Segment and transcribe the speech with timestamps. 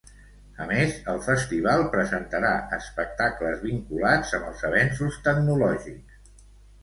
[0.63, 6.49] A més, el festival presentarà espectacles vinculats amb els avenços tecnològics.